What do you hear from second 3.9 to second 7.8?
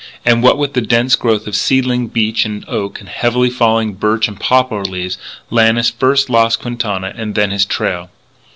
birch and poplar leaves, Lannis first lost Quintana and then his